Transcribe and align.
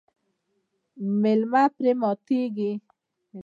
میلمه 1.21 1.63
پرې 1.75 1.91
ماتیږي. 2.01 2.71